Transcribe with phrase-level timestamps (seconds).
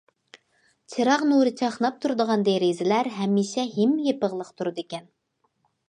[0.93, 5.11] چىراغ نۇرى چاقناپ تۇرىدىغان دېرىزىلەر ھەمىشە ھىم يېپىقلىق تۇرىدىكەن.